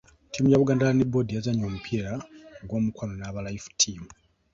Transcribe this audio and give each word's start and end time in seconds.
Ttiimu 0.27 0.49
ya 0.49 0.59
Buganda 0.61 0.85
Land 0.85 1.03
Board 1.11 1.27
yazannye 1.33 1.63
omupiira 1.65 2.11
gw'omukwano 2.67 3.13
n'aba 3.15 3.45
Life 3.47 3.69
Team. 3.79 4.01